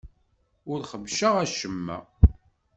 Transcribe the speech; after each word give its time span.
Ur 0.71 0.79
xebbceɣ 0.91 1.35
acemma. 1.43 1.97